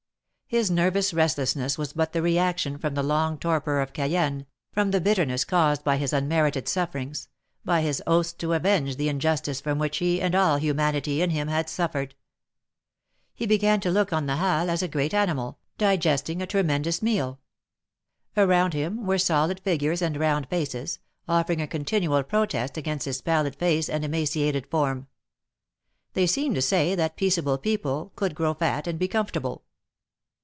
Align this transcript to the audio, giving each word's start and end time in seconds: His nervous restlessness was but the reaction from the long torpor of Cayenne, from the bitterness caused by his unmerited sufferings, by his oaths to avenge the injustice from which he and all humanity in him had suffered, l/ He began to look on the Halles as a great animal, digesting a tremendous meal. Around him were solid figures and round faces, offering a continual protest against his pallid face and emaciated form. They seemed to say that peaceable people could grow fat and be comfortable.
His 0.47 0.69
nervous 0.69 1.13
restlessness 1.13 1.77
was 1.77 1.93
but 1.93 2.11
the 2.11 2.21
reaction 2.21 2.77
from 2.77 2.93
the 2.93 3.03
long 3.03 3.37
torpor 3.37 3.79
of 3.79 3.93
Cayenne, 3.93 4.45
from 4.73 4.91
the 4.91 4.99
bitterness 4.99 5.45
caused 5.45 5.81
by 5.85 5.95
his 5.95 6.11
unmerited 6.11 6.67
sufferings, 6.67 7.29
by 7.63 7.79
his 7.79 8.03
oaths 8.05 8.33
to 8.33 8.51
avenge 8.51 8.97
the 8.97 9.07
injustice 9.07 9.61
from 9.61 9.79
which 9.79 9.99
he 9.99 10.21
and 10.21 10.35
all 10.35 10.57
humanity 10.57 11.21
in 11.21 11.29
him 11.29 11.47
had 11.47 11.69
suffered, 11.69 12.09
l/ 12.09 12.15
He 13.33 13.45
began 13.45 13.79
to 13.79 13.89
look 13.91 14.11
on 14.11 14.25
the 14.25 14.35
Halles 14.35 14.67
as 14.67 14.83
a 14.83 14.89
great 14.89 15.13
animal, 15.13 15.57
digesting 15.77 16.41
a 16.41 16.45
tremendous 16.45 17.01
meal. 17.01 17.39
Around 18.35 18.73
him 18.73 19.05
were 19.05 19.17
solid 19.17 19.61
figures 19.61 20.01
and 20.01 20.17
round 20.19 20.49
faces, 20.49 20.99
offering 21.29 21.61
a 21.61 21.65
continual 21.65 22.23
protest 22.23 22.75
against 22.75 23.05
his 23.05 23.21
pallid 23.21 23.55
face 23.55 23.87
and 23.87 24.03
emaciated 24.03 24.67
form. 24.67 25.07
They 26.11 26.27
seemed 26.27 26.55
to 26.55 26.61
say 26.61 26.93
that 26.93 27.15
peaceable 27.15 27.57
people 27.57 28.11
could 28.17 28.35
grow 28.35 28.53
fat 28.53 28.85
and 28.85 28.99
be 28.99 29.07
comfortable. 29.07 29.63